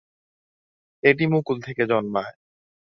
[1.03, 2.33] এটি মুকুল থেকে জন্মায়।